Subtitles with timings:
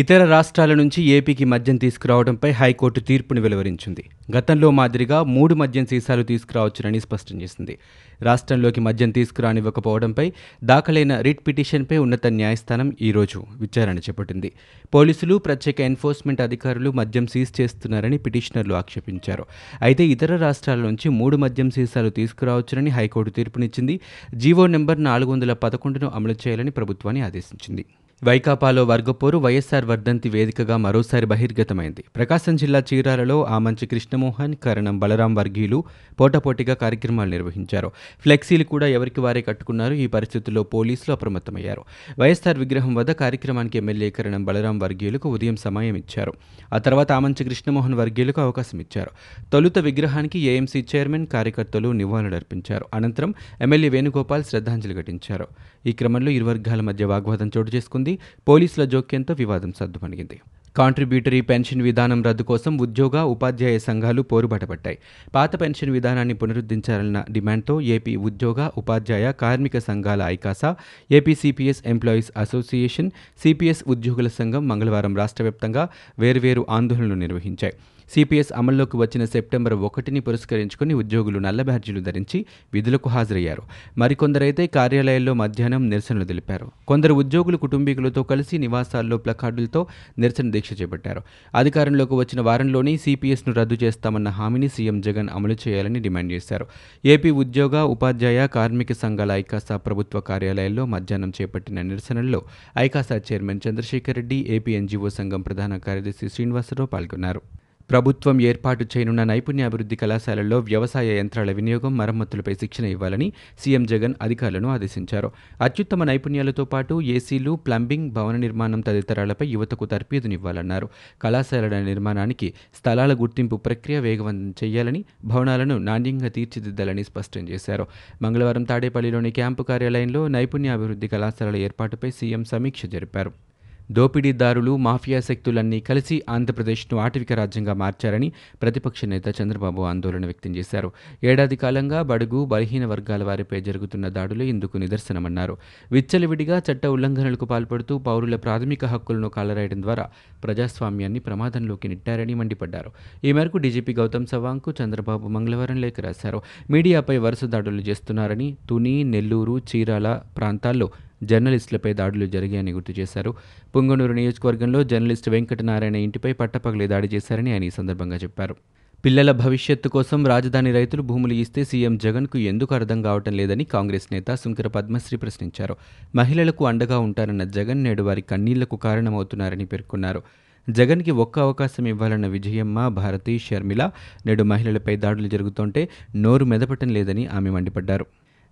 [0.00, 4.04] ఇతర రాష్ట్రాల నుంచి ఏపీకి మద్యం తీసుకురావడంపై హైకోర్టు తీర్పును వెలువరించింది.
[4.36, 7.78] గతంలో మాదిరిగా మూడు మద్యం సీసాలు తీసుకురావచ్చునని స్పష్టం చేసింది.
[8.22, 10.32] రాష్ట్రంలోకి మద్యం తీసుకురానివ్వకపోవడంపై
[10.64, 14.52] దాఖలైన రిట్ పిటిషన్పై ఉన్నత న్యాయస్థానం ఈ రోజు విచారణ చేపట్టింది.
[14.94, 19.46] పోలీసులు ప్రత్యేక ఎన్ఫోర్స్మెంట్ అధికారులు మద్యం సీజ్ చేస్తున్నారని పిటిషనర్లు ఆక్షేపించారు.
[19.82, 24.00] అయితే ఇతర రాష్ట్రాల నుంచి మూడు మద్యం సీసాలు తీసుకురావచ్చునని హైకోర్టు తీర్పునిచ్చింది.
[24.34, 27.84] జీవో నెంబర్ నాలుగు వందల పదకొండును అమలు చేయాలని ప్రభుత్వాన్ని ఆదేశించింది.
[28.24, 32.04] వైకాపాలో వర్గపోరు వైఎస్సార్ వర్ధంతి వేదికగా మరోసారి బహిర్గతమైంది.
[32.16, 35.84] ప్రకాశం జిల్లా చీరాలలో ఆమంచి కృష్ణమోహన్ కరణం బలరాం వర్గీయులు
[36.20, 37.92] పోటాపోటీగా కార్యక్రమాలు నిర్వహించారు.
[38.20, 41.84] ఫ్లెక్సీలు కూడా ఎవరికి వారే కట్టుకున్నారు ఈ పరిస్థితుల్లో పోలీసులు అప్రమత్తమయ్యారు.
[42.18, 46.32] వైఎస్సార్ విగ్రహం వద్ద కార్యక్రమానికి ఎమ్మెల్యే కరణం బలరాం వర్గీయులకు ఉదయం సమయం ఇచ్చారు.
[46.74, 49.10] ఆ తర్వాత ఆమంచి కృష్ణమోహన్ వర్గీయులకు అవకాశం ఇచ్చారు.
[49.52, 52.84] తొలుత విగ్రహానికి ఏఎంసీ చైర్మన్ కార్యకర్తలు నివాళులర్పించారు.
[52.94, 55.46] అనంతరం ఎమ్మెల్యే వేణుగోపాల్ శ్రద్ధాంజలి ఘటించారు.
[55.84, 58.18] ఈ క్రమంలో ఇరు వర్గాల మధ్య వాగ్వాదం చోటు చేసుకుంది.
[58.48, 60.38] పోలీసుల జోక్యంతో వివాదం సద్దుమణిగింది
[60.76, 64.98] కాంట్రిబ్యూటరీ పెన్షన్ విధానం రద్దు కోసం ఉద్యోగ ఉపాధ్యాయ సంఘాలు పోరుబాటపట్టాయి
[65.34, 70.76] పాత పెన్షన్ విధానాన్ని పునరుద్ధరించాలన్న డిమాండ్తో ఏపీ ఉద్యోగ ఉపాధ్యాయ కార్మిక సంఘాల ఐకాసా
[71.10, 73.10] AP CPS employees association
[73.42, 75.88] CPS ఉద్యోగుల సంఘం మంగళవారం రాష్ట్ర వ్యాప్తంగా
[76.18, 77.97] వేర్వేరు ఆందోళనలు నిర్వహించాయి.
[78.14, 83.62] సిపిఎస్ అమల్లోకి వచ్చిన సెప్టెంబర్ ఒకటిని పురస్కరించుకుని ఉద్యోగులు నల్ల బ్యాడ్జీలు ధరించి విధులకు హాజరయ్యారు.
[83.98, 86.70] మరికొందరైతే కార్యాలయాల్లో మధ్యాహ్నం నిరసనలు తెలిపారు.
[86.88, 89.86] కొందరు ఉద్యోగులు కుటుంబీకులతో కలిసి నివాసాల్లో ప్లకార్డులతో
[90.18, 91.22] నిరసన దీక్ష చేపట్టారు.
[91.54, 96.66] అధికారంలోకి వచ్చిన వారంలోనే సిపిఎస్ను రద్దు చేస్తామన్న హామీని సీఎం జగన్ అమలు చేయాలని డిమాండ్ చేశారు.
[97.04, 102.42] ఏపీ ఉద్యోగ ఉపాధ్యాయ కార్మిక సంఘాల ఐకాసా ప్రభుత్వ కార్యాలయాల్లో మధ్యాహ్నం చేపట్టిన నిరసనల్లో
[102.78, 107.57] ఐకాసా chairman Chandrasekhar Reddy AP NGO సంఘం ప్రధాన కార్యదర్శి శ్రీనివాసరావు పాల్గొన్నారు.
[107.90, 115.32] ప్రభుత్వం ఏర్పాటు చేయనున్న నైపుణ్యాభివృద్ధి కళాశాలల్లో వ్యవసాయ యంత్రాల వినియోగం మరమ్మతులపై శిక్షణ ఇవ్వాలని సీఎం జగన్ అధికారులను ఆదేశించారు.
[115.60, 120.88] అత్యుత్తమ నైపుణ్యాలతో పాటు ఏసీలు ప్లంబింగ్ భవన నిర్మాణం తదితరాలపై యువతకు తర్పీదునివ్వాలన్నారు
[121.22, 127.86] కళాశాలల నిర్మాణానికి స్థలాల గుర్తింపు ప్రక్రియ వేగవంతం చేయాలని భవనాలను నాణ్యంగా తీర్చిదిద్దాలని స్పష్టం చేశారు.
[128.22, 133.47] మంగళవారం తాడేపల్లిలోని క్యాంపు కార్యాలయంలో నైపుణ్యాభివృద్ధి కళాశాలల ఏర్పాటుపై సీఎం సమీక్ష జరిపారు.
[133.92, 138.32] దోపిడీదారులు మాఫియా శక్తులన్నీ కలిసి ఆంధ్రప్రదేశ్ను ఆటవిక రాజ్యంగా మార్చారని
[138.62, 140.92] ప్రతిపక్ష నేత చంద్రబాబు ఆందోళన వ్యక్తం చేశారు.
[141.24, 145.56] ఏడాది కాలంగా బడుగు బలహీన వర్గాల వారిపై జరుగుతున్న దాడులు ఇందుకు నిదర్శనమన్నారు.
[145.92, 150.08] విచ్చలవిడిగా చట్ట ఉల్లంఘనలకు పాల్పడుతూ పౌరుల ప్రాథమిక హక్కులను కాలరాయడం ద్వారా
[150.44, 152.90] ప్రజాస్వామ్యాన్ని ప్రమాదంలోకి నెట్టారని మండిపడ్డారు.
[153.24, 156.42] ఈ మేరకు డీజీపీ గౌతమ్ సవాంగ్కు చంద్రబాబు మంగళవారం లేఖ రాశారు.
[156.70, 160.90] మీడియాపై వరుస దాడులు చేస్తున్నారని తుని నెల్లూరు చీరాల ప్రాంతాల్లో
[161.22, 163.34] జర్నలిస్టులపై దాడులు జరిగాయని గుర్తు చేశారు.
[163.76, 168.56] పుంగనూరు నియోజకవర్గంలో జర్నలిస్టు వెంకటనారాయణ ఇంటిపై పట్టపగలే దాడి చేశారని ఆయన ఈ సందర్భంగా చెప్పారు.
[169.04, 174.34] పిల్లల భవిష్యత్తు కోసం రాజధాని రైతులు భూములు ఇస్తే సీఎం జగన్కు ఎందుకు అర్థం కావటం లేదని కాంగ్రెస్ నేత
[174.34, 175.76] సుంకర పద్మశ్రీ ప్రశ్నించారు.
[176.14, 180.22] మహిళలకు అండగా ఉంటారన్న జగన్ నేడు వారి కన్నీళ్ళకు కారణమవుతున్నారని పేర్కొన్నారు.
[180.70, 183.90] జగన్కి ఒక్క అవకాశం ఇవ్వాలన్న విజయమ్మ భారతి షర్మిల
[184.26, 188.06] నేడు మహిళలపై దాడులు జరుగుతుంటే నోరు మెదపటం లేదని ఆమె మండిపడ్డారు.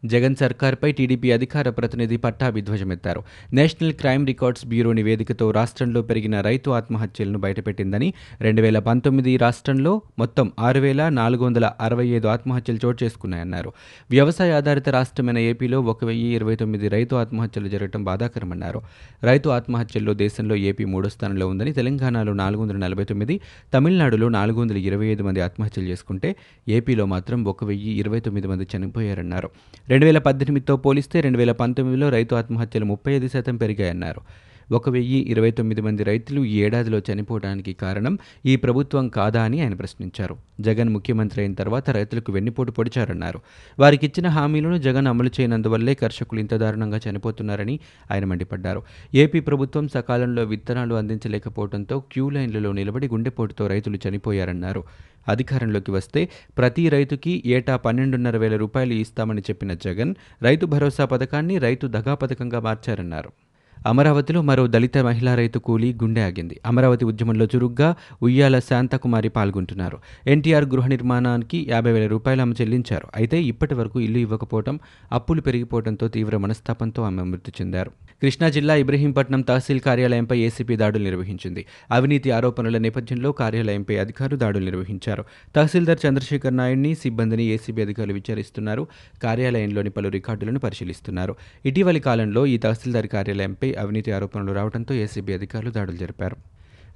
[0.05, 3.25] జగన్ సర్కార్పై టీడీపీ అధికార ప్రతినిధి పట్టా విధ్వజమెత్తారు.
[3.53, 10.53] నేషనల్ క్రైమ్ రికార్డ్స్ బ్యూరో నివేదికతో రాష్ట్రంలో పెరిగిన రైతు ఆత్మహత్యలను బయటపెట్టిందని రెండు వేల పంతొమ్మిది రాష్ట్రంలో మొత్తం
[10.59, 13.73] ఆరు వేల నాలుగు వందల అరవై ఐదు ఆత్మహత్యలు చోటు చేసుకున్నాయన్నారు.
[14.11, 18.83] వ్యవసాయ ఆధారిత రాష్ట్రమైన ఏపీలో ఒక వెయ్యి ఇరవై తొమ్మిది రైతు ఆత్మహత్యలు జరగడం బాధాకరమన్నారు.
[19.23, 23.41] రైతు ఆత్మహత్యల్లో దేశంలో ఏపీ మూడో స్థానంలో ఉందని తెలంగాణలో నాలుగు వందల నలభై తొమ్మిది
[23.75, 26.37] తమిళనాడులో నాలుగు వందల ఇరవై ఐదు మంది ఆత్మహత్యలు చేసుకుంటే
[26.69, 29.51] ఏపీలో మాత్రం ఒక వెయ్యి ఇరవై తొమ్మిది మంది చనిపోయారన్నారు.
[29.89, 34.21] రెండు వేల పద్దెనిమిదితో పోలిస్తే రెండు వేల పంతొమ్మిదిలో రైతు ఆత్మహత్యలు ముప్పై ఐదు శాతం పెరిగాయన్నారు.
[34.73, 39.75] ఒక వెయ్యి ఇరవై తొమ్మిది మంది రైతులు ఈ ఏడాదిలో చనిపోవడానికి కారణం ఈ ప్రభుత్వం కాదా అని ఆయన
[39.75, 40.37] ప్రశ్నించారు.
[40.61, 43.41] జగన్ ముఖ్యమంత్రి అయిన తర్వాత రైతులకు వెన్నుపోటు పొడిచారన్నారు.
[43.79, 48.83] వారికి ఇచ్చిన హామీలను జగన్ అమలు చేయనందువల్లే కర్షకులు ఇంత దారుణంగా చనిపోతున్నారని ఆయన మండిపడ్డారు.
[49.15, 54.85] ఏపీ ప్రభుత్వం సకాలంలో విత్తనాలు అందించలేకపోవడంతో క్యూ లైన్లలో నిలబడి గుండెపోటుతో రైతులు చనిపోయారన్నారు.
[55.29, 61.87] అధికారంలోకి వస్తే ప్రతి రైతుకి ఏటా పన్నెండున్నర వేల రూపాయలు ఇస్తామని చెప్పిన జగన్ రైతు భరోసా పథకాన్ని రైతు
[61.87, 63.33] దగా పథకంగా మార్చారన్నారు.
[63.87, 66.61] అమరావతిలో మరో దళిత మహిళా రైతు కూలీ గుండె ఆగింది.
[66.67, 69.99] అమరావతి ఉద్యమంలో చురుగ్గా ఉయ్యాల శాంతకుమారి పాల్గొంటున్నారు.
[70.27, 73.09] ఎన్టీఆర్ గృహ నిర్మాణానికి యాభై వేల రూపాయలు ఆమె చెల్లించారు.
[73.17, 74.81] అయితే ఇప్పటి వరకు ఇల్లు ఇవ్వకపోవడం
[75.13, 77.91] అప్పులు పెరిగిపోవడంతో తీవ్ర మనస్తాపంతో ఆమె మృతి చెందారు.
[78.23, 81.67] కృష్ణా జిల్లా ఇబ్రహీంపట్నం తహసీల్ కార్యాలయంపై ఏసీపీ దాడులు నిర్వహించింది.
[81.91, 85.25] అవినీతి ఆరోపణల నేపథ్యంలో కార్యాలయంపై అధికారులు దాడులు నిర్వహించారు.
[85.57, 88.87] తహసీల్దార్ చంద్రశేఖర్ నాయుడిని సిబ్బందిని ఏసీబీ అధికారులు విచారిస్తున్నారు.
[89.23, 91.37] కార్యాలయంలోని పలు రికార్డులను పరిశీలిస్తున్నారు.
[91.67, 96.37] ఇటీవలి కాలంలో ఈ తహసీల్దార్ కార్యాలయంపై అవినీతి ఆరోపణలు రావడంతో ఏసీబీ అధికారులు దాడులు జరిపారు.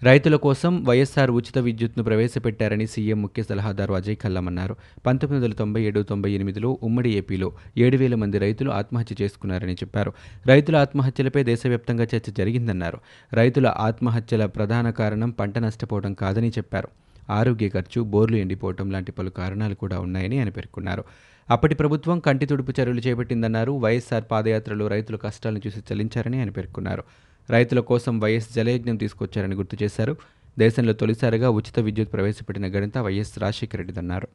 [0.03, 4.77] రైతుల కోసం వైఎస్ఆర్ ఉచిత విద్యుత్ను ప్రవేశపెట్టారని సీఎం ముఖ్య సలహాదారు అజయ్ కల్లం అన్నారు
[5.07, 10.13] పంతొమ్మిది వందల తొంభై ఏడు తొంభై ఎనిమిదిలో ఉమ్మడి ఏపీలో ఏడు వేల మంది రైతులు ఆత్మహత్య చేసుకున్నారని చెప్పారు.
[10.47, 12.99] రైతుల ఆత్మహత్యలపై దేశవ్యాప్తంగా చర్చ జరిగిందన్నారు.
[13.33, 16.89] రైతుల ఆత్మహత్యల ప్రధాన కారణం పంట నష్టపోవడం కాదని చెప్పారు.
[17.31, 21.05] ఆరోగ్య ఖర్చు బోర్లు ఎండిపోవటం లాంటి పలు కారణాలు కూడా ఉన్నాయని ఆయన పేర్కొన్నారు.
[21.51, 23.73] అప్పటి ప్రభుత్వం కంటి తుడుపు చర్యలు చేపట్టిందన్నారు.
[23.73, 27.05] వైఎస్ఆర్ పాదయాత్రలో రైతుల కష్టాలను చూసి చలించారని ఆయన పేర్కొన్నారు.
[27.51, 30.17] రైతుల కోసం వైఎస్ జలయజ్ఞం తీసుకొచ్చారని గుర్తు చేశారు.
[30.59, 34.29] దేశంలో తొలిసారిగా ఉచిత విద్యుత్ ప్రవేశపెట్టిన ఘనత వైఎస్ రాజశేఖర రెడ్డిదన్నారు.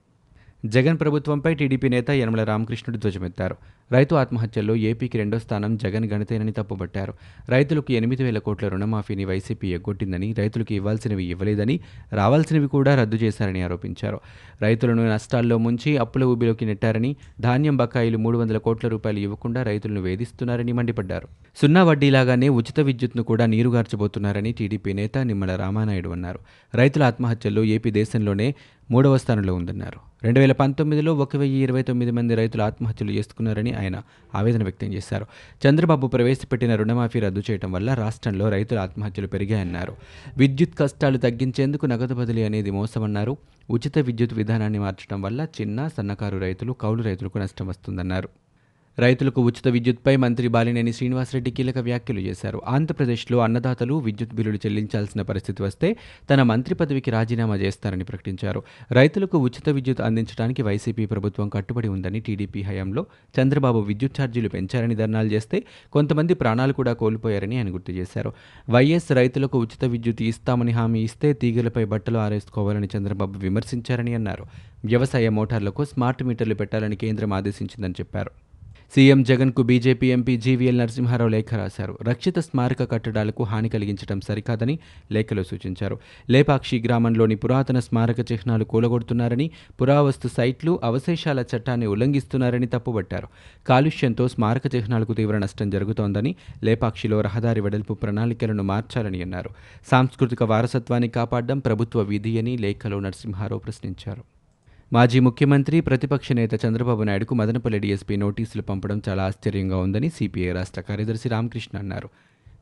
[0.65, 3.55] జగన్ ప్రభుత్వంపై టీడీపీ నేత యనమల రామకృష్ణుడు ధ్వజమెత్తారు.
[3.91, 7.13] రైతు ఆత్మహత్యల్లో ఏపీకి రెండో స్థానం జగన్ గణితేనని తప్పుబట్టారు
[7.49, 11.79] రైతులకు ఎనిమిది వేల కోట్ల రుణమాఫీని వైసీపీ ఎగ్గొట్టిందని రైతులకు ఇవ్వాల్సినవి ఇవ్వలేదని
[12.13, 14.19] రావాల్సినవి కూడా రద్దు చేశారని ఆరోపించారు.
[14.61, 20.71] రైతులను నష్టాల్లో ముంచి అప్పుల ఊబిలోకి నెట్టారని ధాన్యం బకాయిలు మూడు వందల కోట్ల రూపాయలు ఇవ్వకుండా రైతులను వేధిస్తున్నారని
[20.71, 21.27] మండిపడ్డారు.
[21.61, 26.39] సున్నా వడ్డీలాగానే ఉచిత విద్యుత్ను కూడా నీరుగార్చబోతున్నారని టీడీపీ నేత నిమ్మల రామానాయుడు అన్నారు.
[26.75, 28.55] రైతుల ఆత్మహత్యల్లో ఏపీ దేశంలోనే
[28.91, 29.99] మూడవ స్థానంలో ఉందన్నారు.
[30.23, 34.01] రెండు వేల పంతొమ్మిదిలో ఒక వెయ్యి ఇరవై తొమ్మిది మంది రైతులు ఆత్మహత్యలు చేసుకున్నారని ఆయన
[34.35, 35.25] ఆవేదన వ్యక్తం చేశారు.
[35.67, 39.95] చంద్రబాబు ప్రవేశపెట్టిన రుణమాఫీ రద్దు చేయడం వల్ల రాష్ట్రంలో రైతుల ఆత్మహత్యలు పెరిగాయన్నారు.
[40.37, 43.37] విద్యుత్ కష్టాలు తగ్గించేందుకు నగదు బదిలీ అనేది మోసమన్నారు.
[43.69, 48.29] ఉచిత విద్యుత్ విధానాన్ని మార్చడం వల్ల చిన్న సన్నకారు రైతులు కౌలు రైతులకు నష్టం వస్తుందన్నారు.
[48.99, 52.61] రైతులకు ఉచిత విద్యుత్పై మంత్రి బాలినేని శ్రీనివాసరెడ్డి కీలక వ్యాఖ్యలు చేశారు.
[52.67, 55.95] ఆంధ్రప్రదేశ్లో అన్నదాతలు విద్యుత్ బిల్లులు చెల్లించాల్సిన పరిస్థితి వస్తే
[56.29, 58.63] తన మంత్రి పదవికి రాజీనామా చేస్తారని ప్రకటించారు.
[58.91, 63.05] రైతులకు ఉచిత విద్యుత్ అందించడానికి వైసీపీ ప్రభుత్వం కట్టుబడి ఉందని టీడీపీ హయాంలో
[63.39, 65.63] చంద్రబాబు విద్యుత్ ఛార్జీలు పెంచారని ధర్నాలు చేస్తే
[65.93, 68.33] కొంతమంది ప్రాణాలు కూడా కోల్పోయారని ఆయన గుర్తు చేశారు.
[68.69, 74.45] వైఎస్ రైతులకు ఉచిత విద్యుత్ ఇస్తామని హామీ ఇస్తే తీగలపై బట్టలు ఆరేసుకోవాలని చంద్రబాబు విమర్శించారని అన్నారు.
[74.85, 78.44] వ్యవసాయ మోటార్లకు స్మార్ట్ మీటర్లు పెట్టాలని కేంద్రం ఆదేశించిందని చెప్పారు.
[78.93, 81.97] సీఎం జగన్కు బీజేపీ ఎంపీ జీవీఎల్ నరసింహారావు లేఖ రాశారు.
[82.03, 84.79] రక్షిత స్మారక కట్టడాలకు హాని కలిగించడం సరికాదని
[85.11, 85.99] లేఖలో సూచించారు.
[86.29, 89.51] లేపాక్షి గ్రామంలోని పురాతన స్మారక చిహ్నాలు కూలగొడుతున్నారని
[89.81, 93.27] పురావస్తు సైట్లు అవశేషాల చట్టాన్ని ఉల్లంఘిస్తున్నారని తప్పుబట్టారు.
[93.67, 99.49] కాలుష్యంతో స్మారక చిహ్నాలకు తీవ్ర నష్టం జరుగుతోందని లేపాక్షిలో రహదారి వెడల్పు ప్రణాళికలను మార్చాలని అన్నారు.
[99.91, 104.34] సాంస్కృతిక వారసత్వాన్ని కాపాడడం ప్రభుత్వ విధి అని లేఖలో నరసింహారావు ప్రశ్నించారు.
[104.91, 110.81] మాజీ ముఖ్యమంత్రి ప్రతిపక్ష నేత చంద్రబాబు నాయుడుకు మదనపల్లి డీఎస్పీ నోటీసులు పంపడం చాలా ఆశ్చర్యంగా ఉందని సిపిఐ రాష్ట్ర
[110.81, 112.09] కార్యదర్శి రామకృష్ణ అన్నారు.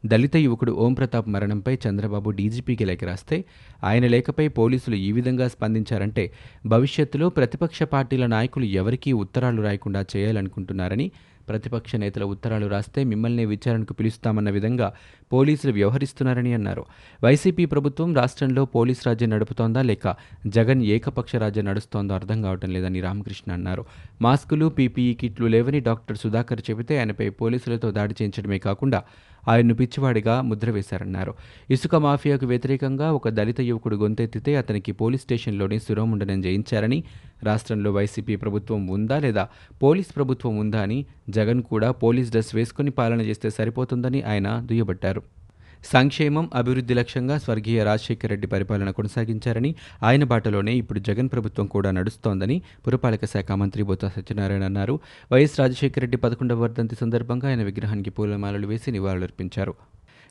[0.06, 3.46] దళిత యువకుడు ఓం ప్రతాప్ మరణంపై చంద్రబాబు డీజీపీకి లేఖ రాస్తే
[3.84, 6.32] ఆయన లేఖపై పోలీసులు ఈ విధంగా స్పందించారంటే
[6.66, 11.12] భవిష్యత్తులో ప్రతిపక్ష పార్టీల నాయకులు ఎవరికీ ఉత్తరాలు రాయకుండా చేయాలనుకుంటున్నారని
[11.50, 14.94] ప్రతిపక్ష నేతల ఉత్తరాలు రాస్తే మిమ్మల్ని విచారణకు పిలుస్తామన్న విధంగా
[15.34, 16.86] పోలీసులు వ్యవహరిస్తున్నారని అన్నారు.
[17.24, 20.16] వైసీపీ ప్రభుత్వం రాష్ట్రంలో పోలీస్ రాజ్యం నడుపుతోందా లేక
[20.48, 23.86] జగన్ ఏకపక్ష రాజ్యం నడుస్తోందో అర్థం కావటం లేదని రామకృష్ణ అన్నారు.
[24.22, 29.04] మాస్కులు పీపీఈ కిట్లు లేవని డాక్టర్ సుధాకర్ చెబితే ఆయనపై పోలీసులతో దాడి చేయించడమే కాకుండా
[29.48, 31.34] ఆయన్ను పిచ్చివాడిగా ముద్ర వేశారన్నారు.
[31.70, 37.04] ఇసుక మాఫియాకు వ్యతిరేకంగా ఒక దళిత యువకుడు గొంతెత్తితే అతనికి పోలీస్ స్టేషన్లోనే శిరోముండనం చేయించారని
[37.44, 39.48] రాష్ట్రంలో వైసీపీ ప్రభుత్వం ఉందా లేదా
[39.82, 45.43] పోలీస్ ప్రభుత్వం ఉందా అని జగన్ కూడా పోలీస్ డ్రెస్ వేసుకుని పాలన చేస్తే సరిపోతుందని ఆయన దుయ్యబట్టారు.
[45.92, 52.62] సంక్షేమం అభివృద్ధి లక్ష్యంగా స్వర్గీయ రాజశేఖర రెడ్డి పరిపాలన కొనసాగించారని ఆయన బాటలోనే ఇప్పుడు జగన్ ప్రభుత్వం కూడా నడుస్తోందని
[52.88, 55.00] పురపాలక శాఖ మంత్రి బొత్స సత్యనారాయణ అన్నారు.
[55.32, 59.76] వైఎస్ రాజశేఖర రెడ్డి పదకొండవ వర్ధంతి సందర్భంగా ఆయన విగ్రహానికి పూలమాలలు వేసి నివాళులర్పించారు.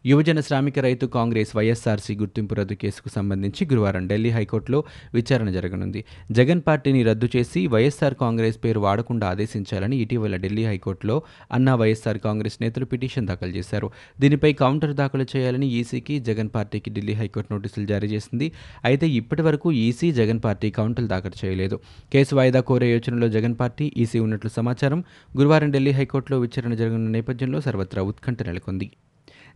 [0.06, 4.84] యువజన శ్రామిక రైతు కాంగ్రెస్ వైఎస్ఆర్సీ గుర్తింపు రద్దు కేసుకు సంబంధించి గురువారం ఢిల్లీ హైకోర్టులో
[5.14, 6.04] విచారణ జరగనుంది.
[6.30, 11.22] జగన్ పార్టీని రద్దు చేసి వైఎస్ఆర్ కాంగ్రెస్ పేరు వాడకుండా ఆదేశించాలని ఇటీవల ఢిల్లీ హైకోర్టులో
[11.52, 13.90] అన్నా వైఎస్ఆర్ కాంగ్రెస్ నేతలు పిటిషన్ దాఖలు చేశారు.
[14.20, 18.52] దీనిపై కౌంటర్ దాఖలు చేయాలని ఈసీకి జగన్ పార్టీకి ఢిల్లీ హైకోర్టు నోటీసులు జారీ చేసింది.
[18.84, 21.80] అయితే ఇప్పటి వరకు ఈసీ జగన్ పార్టీ కౌంటర్ దాఖలు చేయలేదు.
[22.12, 25.04] కేసు వాయిదా కోరే యోచనలో జగన్ పార్టీ ఈసీ ఉన్నట్లు సమాచారం.
[25.38, 28.90] గురువారం ఢిల్లీ హైకోర్టులో విచారణ జరగనున్న నేపథ్యంలో సర్వత్రా ఉత్కంఠ నెలకొంది.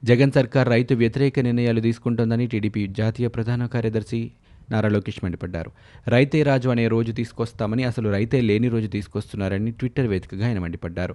[0.05, 4.31] జగన్ సర్కార్ రైతు వ్యతిరేక నిర్ణయాలు తీసుకుంటోందని టీడీపీ జాతీయ ప్రధాన కార్యదర్శి
[4.71, 5.71] నారా లోకేష్ మండిపడ్డారు.
[6.09, 11.15] రైతే రాజు అనే రోజు తీసుకొస్తామని అసలు రైతే లేని రోజు తీసుకొస్తున్నారని ట్విట్టర్ వేదికగా ఆయన మండిపడ్డారు.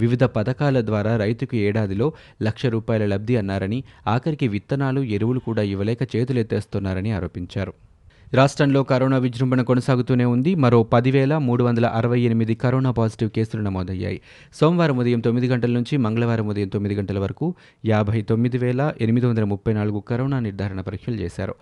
[0.00, 7.12] వివిధ పథకాల ద్వారా రైతుకు ఏడాదిలో లక్ష రూపాయల లబ్ధి అన్నారని ఆఖరికి విత్తనాలు ఎరువులు కూడా ఇవ్వలేక చేతులెత్తేస్తున్నారని
[7.12, 7.89] ఆరోపించారు.
[8.34, 10.54] రాష్ట్రంలో కరోనా విజృంభణ కొనసాగుతూనే ఉంది.
[10.54, 14.20] మరో పదివేల మూడు వందల అరవై ఎనిమిది కరోనా పాజిటివ్ కేసులు నమోదయ్యాయి.
[14.54, 17.54] సోమవారం ఉదయం తొమ్మిది గంటల నుంచి మంగళవారం ఉదయం తొమ్మిది గంటల వరకు
[17.86, 21.54] యాభై తొమ్మిది వేల ఎనిమిది వందల ముప్పై నాలుగు కరోనా నిర్ధారణ పరీక్షలు చేశారు.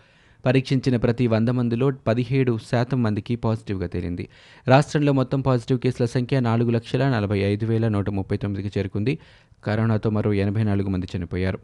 [0.46, 4.28] పరీక్షించిన ప్రతి వంద మందిలో పదిహేడు శాతం మందికి పాజిటివ్గా తేలింది.
[4.68, 9.18] రాష్ట్రంలో మొత్తం పాజిటివ్ కేసుల సంఖ్య నాలుగు లక్షల నలభై ఐదు వేల నూట ముప్పై తొమ్మిదికి చేరుకుంది.
[9.64, 11.58] కరోనాతో మరో ఎనభై నాలుగు మంది చనిపోయారు.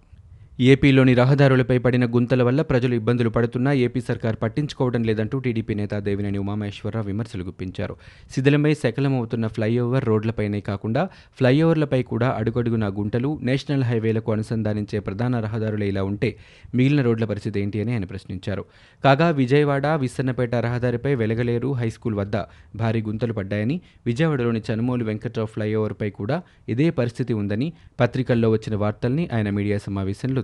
[0.60, 6.38] ఏపీలోని రహదారులపై పడిన గుంతల వల్ల ప్రజలు ఇబ్బందులు పడుతున్నా ఏపీ సర్కార్ పట్టించుకోవడం లేదంటూ టీడీపీ నేత దేవినేని
[6.38, 7.96] ఉమామేశ్వరరావు విమర్శలు గుప్పించారు.
[8.34, 11.08] శిథిలమై శకలమవుతున్న ఫ్లైఓవర్ రోడ్లపైనే కాకుండా
[11.38, 16.36] ఫ్లైఓవర్లపై కూడా అడుగడుగునా గుంటలు నేషనల్ హైవేలకు అనుసంధానించే ప్రధాన రహదారులు ఇలా ఉంటే
[16.74, 18.64] మిగిలిన రోడ్ల పరిస్థితి ఏంటి అని ఆయన ప్రశ్నించారు.
[19.04, 22.36] కాగా విజయవాడ విస్సన్నపేట రహదారిపై వెలగలేరు హైస్కూల్ వద్ద
[22.76, 29.50] భారీ గుంతలు పడ్డాయని విజయవాడలోని చనుమోలు వెంకట్రావు ఫ్లైఓవర్పై కూడా ఇదే పరిస్థితి ఉందని పత్రికల్లో వచ్చిన వార్తల్ని ఆయన
[29.50, 30.43] మీడియా సమావేశంలో